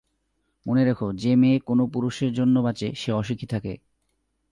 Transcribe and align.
মনে 0.65 0.83
রেখ, 0.85 0.99
যে 1.13 1.31
মেয়ে 1.35 1.57
কোন 1.59 1.79
পুরুষের 1.87 2.31
জন্য 2.33 2.55
বাঁচে, 2.59 2.87
সে 2.95 3.09
অসুখী 3.11 3.45
থাকে। 3.45 3.73